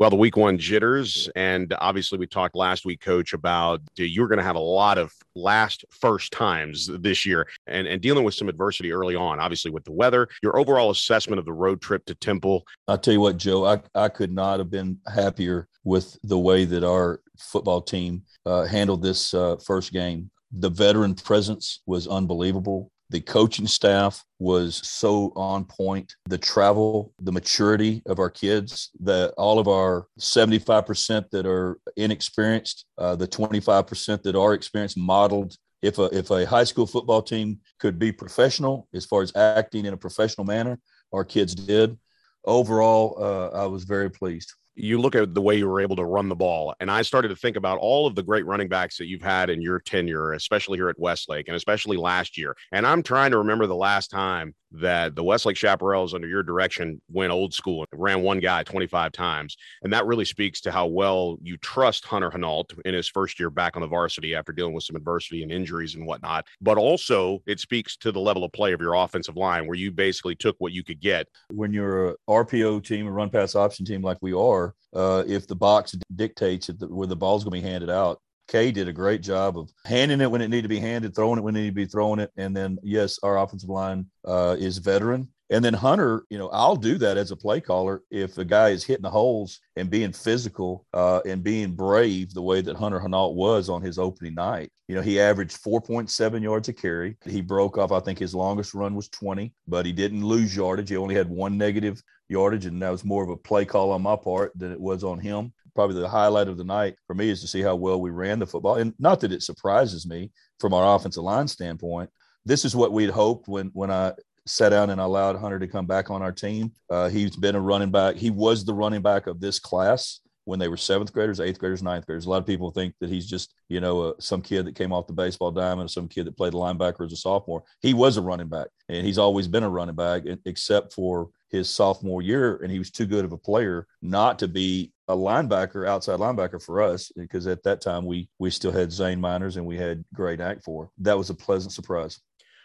Well, 0.00 0.08
the 0.08 0.16
week 0.16 0.38
one 0.38 0.56
jitters. 0.56 1.28
And 1.36 1.74
obviously, 1.78 2.16
we 2.16 2.26
talked 2.26 2.56
last 2.56 2.86
week, 2.86 3.02
coach, 3.02 3.34
about 3.34 3.82
you're 3.96 4.28
going 4.28 4.38
to 4.38 4.42
have 4.42 4.56
a 4.56 4.58
lot 4.58 4.96
of 4.96 5.12
last 5.36 5.84
first 5.90 6.32
times 6.32 6.88
this 7.00 7.26
year 7.26 7.46
and, 7.66 7.86
and 7.86 8.00
dealing 8.00 8.24
with 8.24 8.32
some 8.32 8.48
adversity 8.48 8.92
early 8.92 9.14
on, 9.14 9.38
obviously, 9.38 9.70
with 9.70 9.84
the 9.84 9.92
weather. 9.92 10.26
Your 10.42 10.58
overall 10.58 10.90
assessment 10.90 11.38
of 11.38 11.44
the 11.44 11.52
road 11.52 11.82
trip 11.82 12.06
to 12.06 12.14
Temple. 12.14 12.66
I'll 12.88 12.96
tell 12.96 13.12
you 13.12 13.20
what, 13.20 13.36
Joe, 13.36 13.66
I, 13.66 13.82
I 13.94 14.08
could 14.08 14.32
not 14.32 14.58
have 14.58 14.70
been 14.70 14.98
happier 15.06 15.68
with 15.84 16.18
the 16.22 16.38
way 16.38 16.64
that 16.64 16.82
our 16.82 17.20
football 17.38 17.82
team 17.82 18.22
uh, 18.46 18.64
handled 18.64 19.02
this 19.02 19.34
uh, 19.34 19.56
first 19.66 19.92
game. 19.92 20.30
The 20.50 20.70
veteran 20.70 21.14
presence 21.14 21.82
was 21.84 22.08
unbelievable. 22.08 22.90
The 23.10 23.20
coaching 23.20 23.66
staff 23.66 24.24
was 24.38 24.76
so 24.88 25.32
on 25.34 25.64
point. 25.64 26.14
The 26.28 26.38
travel, 26.38 27.12
the 27.20 27.32
maturity 27.32 28.02
of 28.06 28.20
our 28.20 28.30
kids, 28.30 28.90
that 29.00 29.34
all 29.36 29.58
of 29.58 29.66
our 29.66 30.06
75% 30.20 31.28
that 31.30 31.44
are 31.44 31.78
inexperienced, 31.96 32.86
uh, 32.98 33.16
the 33.16 33.26
25% 33.26 34.22
that 34.22 34.36
are 34.36 34.54
experienced 34.54 34.96
modeled 34.96 35.56
if 35.82 35.98
a 35.98 36.04
if 36.16 36.30
a 36.30 36.44
high 36.44 36.64
school 36.64 36.86
football 36.86 37.22
team 37.22 37.58
could 37.78 37.98
be 37.98 38.12
professional 38.12 38.86
as 38.94 39.06
far 39.06 39.22
as 39.22 39.34
acting 39.34 39.86
in 39.86 39.94
a 39.94 39.96
professional 39.96 40.44
manner, 40.44 40.78
our 41.12 41.24
kids 41.24 41.54
did. 41.54 41.98
Overall, 42.44 43.16
uh, 43.18 43.48
I 43.62 43.66
was 43.66 43.84
very 43.84 44.10
pleased 44.10 44.52
you 44.82 45.00
look 45.00 45.14
at 45.14 45.34
the 45.34 45.42
way 45.42 45.56
you 45.56 45.68
were 45.68 45.80
able 45.80 45.96
to 45.96 46.04
run 46.04 46.28
the 46.28 46.36
ball. 46.36 46.74
And 46.80 46.90
I 46.90 47.02
started 47.02 47.28
to 47.28 47.36
think 47.36 47.56
about 47.56 47.78
all 47.78 48.06
of 48.06 48.14
the 48.14 48.22
great 48.22 48.46
running 48.46 48.68
backs 48.68 48.98
that 48.98 49.06
you've 49.06 49.22
had 49.22 49.50
in 49.50 49.62
your 49.62 49.80
tenure, 49.80 50.32
especially 50.32 50.78
here 50.78 50.88
at 50.88 50.98
Westlake 50.98 51.48
and 51.48 51.56
especially 51.56 51.96
last 51.96 52.36
year. 52.38 52.56
And 52.72 52.86
I'm 52.86 53.02
trying 53.02 53.30
to 53.32 53.38
remember 53.38 53.66
the 53.66 53.74
last 53.74 54.08
time 54.08 54.54
that 54.72 55.16
the 55.16 55.24
Westlake 55.24 55.56
Chaparrals, 55.56 56.14
under 56.14 56.28
your 56.28 56.42
direction, 56.42 57.00
went 57.10 57.32
old 57.32 57.52
school 57.52 57.84
and 57.90 58.00
ran 58.00 58.22
one 58.22 58.38
guy 58.38 58.62
25 58.62 59.12
times. 59.12 59.56
And 59.82 59.92
that 59.92 60.06
really 60.06 60.24
speaks 60.24 60.60
to 60.62 60.70
how 60.70 60.86
well 60.86 61.38
you 61.42 61.56
trust 61.56 62.04
Hunter 62.04 62.30
Henault 62.30 62.66
in 62.84 62.94
his 62.94 63.08
first 63.08 63.40
year 63.40 63.50
back 63.50 63.76
on 63.76 63.82
the 63.82 63.88
varsity 63.88 64.34
after 64.34 64.52
dealing 64.52 64.74
with 64.74 64.84
some 64.84 64.96
adversity 64.96 65.42
and 65.42 65.50
injuries 65.50 65.94
and 65.94 66.06
whatnot. 66.06 66.46
But 66.60 66.78
also, 66.78 67.42
it 67.46 67.60
speaks 67.60 67.96
to 67.98 68.12
the 68.12 68.20
level 68.20 68.44
of 68.44 68.52
play 68.52 68.72
of 68.72 68.80
your 68.80 68.94
offensive 68.94 69.36
line 69.36 69.66
where 69.66 69.76
you 69.76 69.90
basically 69.90 70.36
took 70.36 70.56
what 70.58 70.72
you 70.72 70.84
could 70.84 71.00
get. 71.00 71.26
When 71.50 71.72
you're 71.72 72.10
a 72.10 72.14
RPO 72.28 72.84
team, 72.84 73.06
a 73.06 73.10
run 73.10 73.30
pass 73.30 73.54
option 73.54 73.84
team 73.84 74.02
like 74.02 74.18
we 74.20 74.32
are, 74.32 74.69
uh, 74.94 75.24
if 75.26 75.46
the 75.46 75.56
box 75.56 75.96
dictates 76.14 76.70
where 76.80 77.06
the 77.06 77.16
ball's 77.16 77.44
going 77.44 77.60
to 77.60 77.64
be 77.64 77.70
handed 77.70 77.90
out. 77.90 78.20
Cade 78.48 78.74
did 78.74 78.88
a 78.88 78.92
great 78.92 79.22
job 79.22 79.56
of 79.56 79.70
handing 79.84 80.20
it 80.20 80.28
when 80.28 80.40
it 80.40 80.48
needed 80.48 80.62
to 80.62 80.68
be 80.68 80.80
handed, 80.80 81.14
throwing 81.14 81.38
it 81.38 81.42
when 81.42 81.54
it 81.54 81.60
needed 81.60 81.70
to 81.70 81.74
be 81.76 81.86
throwing 81.86 82.18
it. 82.18 82.32
And 82.36 82.56
then, 82.56 82.78
yes, 82.82 83.18
our 83.22 83.38
offensive 83.38 83.68
line 83.68 84.06
uh, 84.24 84.56
is 84.58 84.78
veteran. 84.78 85.28
And 85.50 85.64
then 85.64 85.74
Hunter, 85.74 86.22
you 86.30 86.38
know, 86.38 86.48
I'll 86.50 86.76
do 86.76 86.96
that 86.98 87.16
as 87.16 87.32
a 87.32 87.36
play 87.36 87.60
caller 87.60 88.02
if 88.08 88.38
a 88.38 88.44
guy 88.44 88.68
is 88.68 88.84
hitting 88.84 89.02
the 89.02 89.10
holes 89.10 89.58
and 89.74 89.90
being 89.90 90.12
physical 90.12 90.86
uh, 90.94 91.20
and 91.26 91.42
being 91.42 91.74
brave 91.74 92.32
the 92.32 92.42
way 92.42 92.60
that 92.60 92.76
Hunter 92.76 93.00
Henault 93.00 93.34
was 93.34 93.68
on 93.68 93.82
his 93.82 93.98
opening 93.98 94.34
night. 94.34 94.70
You 94.86 94.94
know, 94.94 95.02
he 95.02 95.18
averaged 95.18 95.60
4.7 95.60 96.42
yards 96.42 96.68
a 96.68 96.72
carry. 96.72 97.16
He 97.24 97.40
broke 97.40 97.78
off, 97.78 97.90
I 97.90 97.98
think 97.98 98.20
his 98.20 98.34
longest 98.34 98.74
run 98.74 98.94
was 98.94 99.08
20, 99.08 99.52
but 99.66 99.84
he 99.84 99.92
didn't 99.92 100.24
lose 100.24 100.54
yardage. 100.54 100.88
He 100.88 100.96
only 100.96 101.16
had 101.16 101.28
one 101.28 101.58
negative 101.58 102.00
yardage, 102.28 102.66
and 102.66 102.80
that 102.82 102.90
was 102.90 103.04
more 103.04 103.24
of 103.24 103.30
a 103.30 103.36
play 103.36 103.64
call 103.64 103.90
on 103.90 104.02
my 104.02 104.14
part 104.14 104.52
than 104.54 104.70
it 104.70 104.80
was 104.80 105.02
on 105.02 105.18
him. 105.18 105.52
Probably 105.74 106.00
the 106.00 106.08
highlight 106.08 106.46
of 106.46 106.58
the 106.58 106.64
night 106.64 106.94
for 107.08 107.14
me 107.14 107.28
is 107.28 107.40
to 107.40 107.48
see 107.48 107.60
how 107.60 107.74
well 107.74 108.00
we 108.00 108.10
ran 108.10 108.38
the 108.38 108.46
football. 108.46 108.76
And 108.76 108.94
not 109.00 109.18
that 109.20 109.32
it 109.32 109.42
surprises 109.42 110.06
me 110.06 110.30
from 110.60 110.74
our 110.74 110.94
offensive 110.94 111.24
line 111.24 111.48
standpoint. 111.48 112.10
This 112.44 112.64
is 112.64 112.74
what 112.76 112.92
we'd 112.92 113.10
hoped 113.10 113.48
when 113.48 113.70
when 113.74 113.90
I 113.90 114.12
sat 114.50 114.70
down 114.70 114.90
and 114.90 115.00
allowed 115.00 115.36
Hunter 115.36 115.58
to 115.58 115.66
come 115.66 115.86
back 115.86 116.10
on 116.10 116.22
our 116.22 116.32
team. 116.32 116.72
Uh, 116.90 117.08
he's 117.08 117.36
been 117.36 117.54
a 117.54 117.60
running 117.60 117.90
back. 117.90 118.16
He 118.16 118.30
was 118.30 118.64
the 118.64 118.74
running 118.74 119.02
back 119.02 119.26
of 119.26 119.40
this 119.40 119.58
class 119.58 120.20
when 120.44 120.58
they 120.58 120.68
were 120.68 120.76
seventh 120.76 121.12
graders, 121.12 121.38
eighth 121.38 121.58
graders, 121.58 121.82
ninth 121.82 122.06
graders. 122.06 122.26
A 122.26 122.30
lot 122.30 122.38
of 122.38 122.46
people 122.46 122.70
think 122.70 122.94
that 123.00 123.10
he's 123.10 123.26
just, 123.26 123.54
you 123.68 123.80
know, 123.80 124.00
uh, 124.00 124.12
some 124.18 124.42
kid 124.42 124.66
that 124.66 124.74
came 124.74 124.92
off 124.92 125.06
the 125.06 125.12
baseball 125.12 125.50
diamond, 125.50 125.90
some 125.90 126.08
kid 126.08 126.26
that 126.26 126.36
played 126.36 126.52
linebacker 126.52 127.06
as 127.06 127.12
a 127.12 127.16
sophomore. 127.16 127.62
He 127.80 127.94
was 127.94 128.16
a 128.16 128.22
running 128.22 128.48
back, 128.48 128.68
and 128.88 129.06
he's 129.06 129.18
always 129.18 129.46
been 129.46 129.62
a 129.62 129.70
running 129.70 129.94
back, 129.94 130.22
except 130.44 130.92
for 130.92 131.28
his 131.50 131.68
sophomore 131.68 132.22
year, 132.22 132.56
and 132.56 132.72
he 132.72 132.78
was 132.78 132.90
too 132.90 133.06
good 133.06 133.24
of 133.24 133.32
a 133.32 133.38
player 133.38 133.86
not 134.02 134.38
to 134.38 134.48
be 134.48 134.92
a 135.08 135.16
linebacker, 135.16 135.86
outside 135.86 136.20
linebacker 136.20 136.62
for 136.62 136.80
us, 136.80 137.12
because 137.16 137.46
at 137.46 137.62
that 137.64 137.80
time 137.80 138.04
we 138.04 138.28
we 138.38 138.50
still 138.50 138.72
had 138.72 138.92
Zane 138.92 139.20
Miners 139.20 139.56
and 139.56 139.66
we 139.66 139.76
had 139.76 140.04
Gray 140.14 140.38
Act 140.38 140.62
for. 140.64 140.90
That 140.98 141.18
was 141.18 141.30
a 141.30 141.34
pleasant 141.34 141.72
surprise 141.72 142.20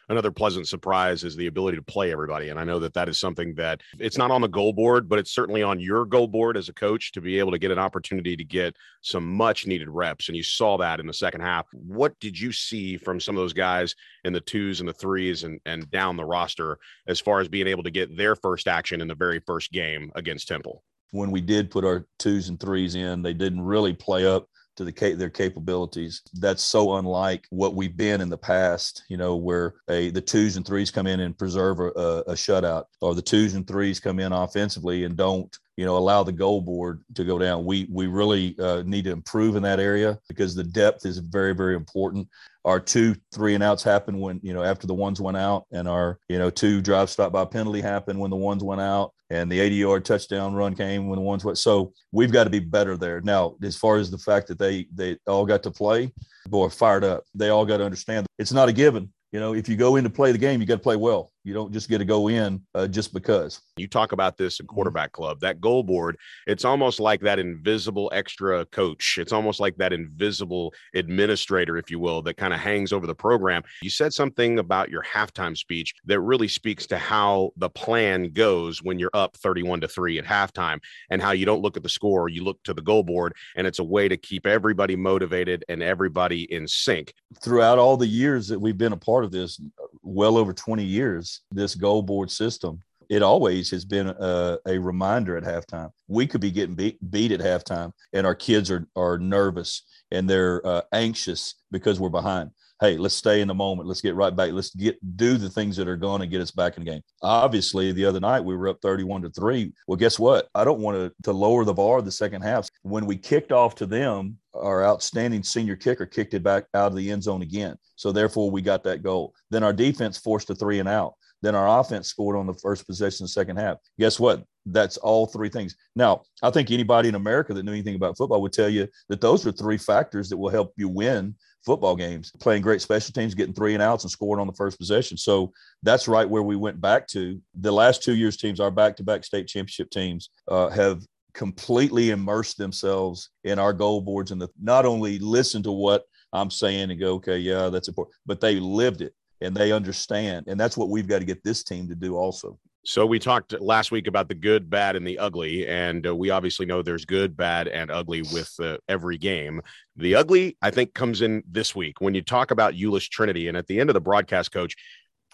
another 0.10 0.32
pleasant 0.32 0.68
surprise 0.68 1.24
is 1.24 1.36
the 1.36 1.48
ability 1.48 1.78
to 1.78 1.84
play 1.84 2.12
everybody. 2.12 2.50
And 2.50 2.60
I 2.60 2.64
know 2.64 2.80
that 2.80 2.94
that 2.94 3.10
is 3.10 3.20
something 3.20 3.56
that 3.56 3.82
it's 4.00 4.18
not 4.18 4.32
on 4.32 4.42
the 4.42 4.48
goal 4.48 4.74
board, 4.74 5.10
but 5.10 5.20
it's 5.20 5.32
certainly 5.32 5.64
on 5.64 5.80
your 5.80 6.06
goal 6.06 6.28
board 6.28 6.58
as 6.58 6.70
a 6.70 6.74
coach 6.74 7.12
to 7.14 7.22
be 7.22 7.40
able 7.40 7.52
to 7.52 7.60
get 7.60 7.72
an 7.72 7.80
opportunity 7.80 8.36
to 8.36 8.44
get 8.44 8.76
some 9.02 9.26
much 9.26 9.68
needed 9.68 9.90
reps. 9.90 10.28
And 10.28 10.38
you 10.38 10.44
saw 10.44 10.78
that 10.78 11.00
in 11.00 11.08
the 11.08 11.14
second 11.14 11.42
half. 11.42 11.66
What 11.74 12.20
did 12.20 12.40
you 12.40 12.52
see 12.52 12.98
from 12.98 13.20
some 13.20 13.36
of 13.36 13.42
those 13.42 13.54
guys 13.54 13.96
in 14.24 14.34
the 14.34 14.42
twos 14.42 14.80
and 14.80 14.90
the 14.90 14.94
threes 14.94 15.44
and, 15.44 15.60
and 15.66 15.90
down 15.92 16.18
the 16.18 16.26
roster 16.26 16.78
as 17.08 17.20
far 17.20 17.40
as 17.40 17.48
being 17.48 17.68
able 17.68 17.84
to 17.84 17.92
get 17.92 18.16
their 18.16 18.36
first 18.36 18.68
action 18.68 19.02
in 19.02 19.08
the 19.08 19.16
very 19.16 19.40
first 19.46 19.72
game 19.72 20.12
against 20.16 20.48
Temple? 20.48 20.84
When 21.12 21.32
we 21.32 21.42
did 21.42 21.72
put 21.72 21.86
our 21.86 22.08
twos 22.20 22.50
and 22.50 22.60
threes 22.60 22.96
in, 22.96 23.22
they 23.22 23.34
didn't 23.34 23.62
really 23.62 23.94
play 23.94 24.26
up 24.26 24.50
to 24.75 24.84
the 24.84 25.16
their 25.16 25.30
capabilities. 25.30 26.22
That's 26.34 26.63
so 26.63 26.96
unlike 26.96 27.47
what 27.50 27.75
we've 27.75 27.96
been 27.96 28.22
in 28.22 28.30
the 28.30 28.38
past, 28.38 29.03
you 29.09 29.18
know, 29.18 29.36
where 29.36 29.75
a, 29.90 30.09
the 30.09 30.22
twos 30.22 30.58
and 30.58 30.66
threes 30.66 30.91
come 30.91 31.08
in 31.08 31.22
and 31.22 31.38
preserve 31.38 31.80
a, 31.80 32.24
a 32.28 32.34
shutout, 32.34 32.85
or 33.02 33.16
the 33.16 33.22
twos 33.22 33.53
and 33.53 33.68
threes 33.68 34.00
come 34.00 34.19
in 34.19 34.31
offensively 34.31 35.03
and 35.03 35.16
don't 35.16 35.58
you 35.78 35.86
know 35.86 35.97
allow 35.97 36.24
the 36.24 36.31
goal 36.31 36.62
board 36.62 37.03
to 37.16 37.24
go 37.24 37.38
down. 37.38 37.66
We 37.66 37.88
we 37.91 38.08
really 38.08 38.56
uh, 38.59 38.84
need 38.86 39.06
to 39.06 39.12
improve 39.12 39.56
in 39.56 39.63
that 39.63 39.80
area 39.80 40.19
because 40.28 40.56
the 40.56 40.63
depth 40.63 41.06
is 41.06 41.18
very 41.19 41.53
very 41.53 41.75
important. 41.75 42.28
Our 42.63 42.80
two 42.80 43.16
three 43.34 43.56
and 43.56 43.63
outs 43.63 43.84
happened 43.84 44.19
when 44.19 44.40
you 44.41 44.53
know 44.53 44.64
after 44.64 44.88
the 44.88 44.94
ones 44.94 45.19
went 45.19 45.38
out 45.38 45.66
and 45.72 45.88
our 45.88 46.19
you 46.30 46.40
know 46.40 46.50
two 46.50 46.81
drive 46.81 47.09
stop 47.09 47.31
by 47.31 47.46
penalty 47.46 47.81
happened 47.81 48.19
when 48.19 48.31
the 48.31 48.38
ones 48.38 48.64
went 48.64 48.81
out 48.81 49.14
and 49.30 49.52
the 49.52 49.59
80 49.59 49.75
yard 49.75 50.06
touchdown 50.06 50.53
run 50.53 50.75
came 50.75 51.08
when 51.08 51.18
the 51.18 51.25
ones 51.25 51.44
went. 51.44 51.58
So 51.58 51.94
we've 52.12 52.31
got 52.31 52.46
to 52.46 52.50
be 52.50 52.59
better 52.59 52.96
there. 52.96 53.22
Now 53.22 53.56
as 53.64 53.75
far 53.75 53.97
as 53.97 54.09
the 54.09 54.18
fact 54.18 54.47
that 54.47 54.59
they 54.59 54.88
they 54.94 55.18
all 55.28 55.46
got 55.46 55.64
to 55.64 55.72
play 55.72 56.12
boy 56.47 56.69
fired 56.69 57.03
up. 57.03 57.24
They 57.34 57.50
all 57.50 57.66
got 57.66 57.78
to 57.78 57.85
understand 57.85 58.28
it's 58.38 58.53
not 58.53 58.69
a 58.69 58.74
given. 58.74 59.12
You 59.31 59.41
know 59.41 59.53
if 59.53 59.68
you 59.68 59.75
go 59.75 59.97
in 59.97 60.06
to 60.06 60.09
play 60.09 60.31
the 60.31 60.38
game 60.38 60.62
you 60.62 60.68
got 60.68 60.75
to 60.75 60.80
play 60.80 60.96
well 60.96 61.31
you 61.46 61.54
don't 61.54 61.72
just 61.72 61.88
get 61.88 62.00
to 62.00 62.06
go 62.06 62.28
in 62.28 62.60
uh, 62.74 62.88
just 62.88 63.14
because. 63.14 63.62
You 63.78 63.88
talk 63.88 64.12
about 64.12 64.36
this 64.36 64.60
in 64.60 64.66
mm-hmm. 64.66 64.74
quarterback 64.74 65.12
club, 65.12 65.40
that 65.42 65.62
goal 65.62 65.84
board. 65.84 66.18
It's 66.48 66.66
almost 66.66 67.00
like 67.00 67.22
that 67.22 67.38
invisible 67.38 68.12
extra 68.14 68.66
coach. 68.66 69.18
It's 69.20 69.32
almost 69.32 69.60
like 69.60 69.78
that 69.78 69.94
invisible 69.94 70.74
administrator, 70.96 71.78
if 71.78 71.92
you 71.92 72.00
will, 72.00 72.24
that 72.24 72.38
kind 72.38 72.54
of 72.54 72.60
hangs 72.60 72.92
over 72.92 73.06
the 73.06 73.16
program. 73.16 73.62
You 73.84 73.92
said 73.92 74.12
something 74.12 74.58
about 74.58 74.90
your 74.90 75.04
halftime 75.04 75.56
speech 75.56 75.94
that 76.06 76.20
really 76.20 76.48
speaks 76.48 76.88
to 76.88 76.98
how 76.98 77.52
the 77.58 77.70
plan 77.70 78.32
goes 78.32 78.82
when 78.82 78.98
you're 78.98 79.12
up 79.14 79.38
31 79.38 79.82
to 79.82 79.88
3 79.88 80.18
at 80.18 80.26
halftime 80.26 80.80
and 81.12 81.22
how 81.22 81.32
you 81.32 81.46
don't 81.46 81.62
look 81.62 81.78
at 81.78 81.84
the 81.84 81.90
score, 81.90 82.28
you 82.28 82.44
look 82.44 82.62
to 82.64 82.74
the 82.74 82.82
goal 82.82 83.04
board. 83.04 83.34
And 83.56 83.68
it's 83.68 83.80
a 83.80 83.84
way 83.84 84.08
to 84.08 84.18
keep 84.18 84.48
everybody 84.48 84.96
motivated 84.96 85.64
and 85.70 85.84
everybody 85.84 86.52
in 86.52 86.68
sync. 86.68 87.14
Throughout 87.44 87.78
all 87.78 87.98
the 87.98 88.08
years 88.08 88.48
that 88.48 88.60
we've 88.60 88.78
been 88.78 88.94
a 88.94 88.98
part 88.98 89.24
of 89.24 89.32
this, 89.32 89.62
well 90.06 90.38
over 90.38 90.54
20 90.54 90.84
years, 90.84 91.42
this 91.52 91.76
goal 91.76 92.02
board 92.02 92.32
system, 92.32 92.80
it 93.10 93.22
always 93.22 93.70
has 93.72 93.86
been 93.86 94.08
a, 94.08 94.58
a, 94.66 94.80
reminder 94.80 95.38
at 95.38 95.44
halftime. 95.44 95.92
We 96.08 96.28
could 96.28 96.42
be 96.42 96.52
getting 96.52 96.76
beat, 96.76 96.98
beat 97.12 97.32
at 97.32 97.40
halftime, 97.40 97.92
and 98.14 98.26
our 98.26 98.36
kids 98.36 98.72
are 98.72 98.88
are 98.96 99.18
nervous 99.18 99.84
and 100.12 100.30
they're 100.30 100.66
uh, 100.66 100.82
anxious 100.94 101.56
because 101.72 102.00
we're 102.00 102.10
behind. 102.10 102.52
Hey, 102.82 102.98
let's 102.98 103.16
stay 103.16 103.40
in 103.40 103.48
the 103.48 103.54
moment. 103.54 103.88
Let's 103.88 104.02
get 104.02 104.16
right 104.16 104.36
back. 104.36 104.52
Let's 104.52 104.74
get 104.76 104.98
do 105.16 105.38
the 105.38 105.50
things 105.50 105.78
that 105.78 105.88
are 105.88 105.96
going 105.96 106.20
to 106.20 106.28
get 106.28 106.42
us 106.42 106.52
back 106.52 106.78
in 106.78 106.84
the 106.84 106.92
game. 106.92 107.02
Obviously, 107.22 107.94
the 107.94 108.06
other 108.06 108.20
night 108.20 108.42
we 108.42 108.56
were 108.56 108.68
up 108.68 108.80
31 108.82 109.22
to 109.22 109.30
3. 109.30 109.72
Well, 109.88 109.96
guess 109.96 110.20
what? 110.20 110.50
I 110.54 110.66
don't 110.66 110.82
want 110.82 110.98
to, 110.98 111.14
to 111.24 111.32
lower 111.32 111.64
the 111.64 111.74
bar 111.74 112.02
the 112.02 112.12
second 112.12 112.42
half. 112.42 112.70
When 112.82 113.06
we 113.06 113.16
kicked 113.16 113.53
off 113.53 113.76
to 113.76 113.85
them, 113.85 114.38
our 114.55 114.84
outstanding 114.84 115.43
senior 115.43 115.75
kicker 115.75 116.05
kicked 116.05 116.34
it 116.34 116.43
back 116.43 116.66
out 116.73 116.91
of 116.91 116.96
the 116.96 117.11
end 117.11 117.23
zone 117.23 117.41
again. 117.41 117.78
So 117.96 118.11
therefore 118.11 118.49
we 118.52 118.61
got 118.61 118.84
that 118.84 119.03
goal. 119.03 119.34
Then 119.52 119.63
our 119.63 119.73
defense 119.73 120.17
forced 120.17 120.49
a 120.49 120.55
three 120.55 120.79
and 120.79 120.90
out. 120.90 121.13
Then 121.41 121.55
our 121.55 121.79
offense 121.79 122.07
scored 122.07 122.37
on 122.37 122.47
the 122.47 122.53
first 122.53 122.87
possession 122.87 123.23
in 123.23 123.25
the 123.25 123.29
second 123.29 123.57
half. 123.57 123.78
Guess 123.99 124.19
what? 124.19 124.43
That's 124.66 124.97
all 124.97 125.28
three 125.28 125.49
things. 125.49 125.75
Now, 125.96 126.23
I 126.41 126.49
think 126.49 126.72
anybody 126.72 127.09
in 127.09 127.16
America 127.16 127.53
that 127.53 127.63
knew 127.63 127.72
anything 127.72 127.96
about 127.96 128.17
football 128.17 128.41
would 128.41 128.53
tell 128.53 128.69
you 128.69 128.87
that 129.09 129.22
those 129.22 129.46
are 129.46 129.52
three 129.52 129.78
factors 129.78 130.29
that 130.29 130.37
will 130.37 130.49
help 130.49 130.73
you 130.75 130.90
win 130.90 131.35
football 131.63 131.96
games. 131.96 132.31
Playing 132.40 132.63
great 132.63 132.81
special 132.81 133.11
teams, 133.11 133.35
getting 133.35 133.53
three 133.53 133.73
and 133.73 133.84
outs, 133.84 134.03
and 134.03 134.11
scoring 134.11 134.41
on 134.41 134.47
the 134.47 134.53
first 134.53 134.79
possession. 134.79 135.17
So 135.17 135.52
that's 135.84 136.07
right 136.07 136.28
where 136.28 136.43
we 136.43 136.55
went 136.55 136.81
back 136.81 137.07
to. 137.09 137.40
The 137.59 137.72
last 137.72 138.02
two 138.02 138.16
years' 138.16 138.37
teams, 138.37 138.59
our 138.59 138.72
back-to-back 138.72 139.23
state 139.23 139.47
championship 139.47 139.91
teams, 139.91 140.29
uh, 140.47 140.69
have 140.69 141.03
completely 141.35 142.09
immerse 142.09 142.55
themselves 142.55 143.29
in 143.43 143.59
our 143.59 143.73
goal 143.73 144.02
boards 144.02 144.32
and 144.32 144.41
the, 144.41 144.49
not 144.59 144.85
only 144.85 145.20
listen 145.20 145.61
to 145.64 145.72
what 145.72 146.05
I'm 146.34 146.49
saying 146.49 146.90
and 146.90 146.99
go, 146.99 147.16
okay, 147.16 147.37
yeah, 147.37 147.70
that's 147.70 147.90
important, 147.90 148.16
but 148.26 148.41
they 148.41 148.55
lived 148.55 149.02
it 149.02 149.14
and 149.41 149.55
they 149.55 149.72
understand. 149.72 150.46
And 150.47 150.59
that's 150.59 150.78
what 150.78 150.90
we've 150.90 151.08
got 151.08 151.20
to 151.20 151.26
get 151.26 151.43
this 151.43 151.64
team 151.64 151.87
to 151.90 151.96
do 151.96 152.16
also. 152.16 152.58
So 152.87 153.03
we 153.03 153.17
talked 153.17 153.59
last 153.59 153.91
week 153.91 154.05
about 154.05 154.28
the 154.29 154.35
good, 154.35 154.70
bad, 154.70 154.96
and 154.96 155.08
the 155.08 155.17
ugly, 155.17 155.67
and 155.67 156.05
uh, 156.05 156.16
we 156.16 156.29
obviously 156.29 156.67
know 156.67 156.84
there's 156.84 157.03
good, 157.03 157.35
bad, 157.35 157.67
and 157.67 157.90
ugly 157.90 158.22
with 158.22 158.53
uh, 158.59 158.78
every 158.88 159.17
game. 159.17 159.59
The 159.96 160.14
ugly, 160.14 160.55
I 160.61 160.70
think, 160.70 160.93
comes 160.93 161.23
in 161.23 161.41
this 161.49 161.76
week 161.76 161.99
when 161.99 162.14
you 162.14 162.22
talk 162.22 162.52
about 162.52 162.76
Euless 162.76 163.09
Trinity, 163.09 163.47
and 163.47 163.58
at 163.58 163.66
the 163.66 163.79
end 163.79 163.90
of 163.90 163.96
the 163.96 164.02
broadcast, 164.02 164.52
coach, 164.52 164.76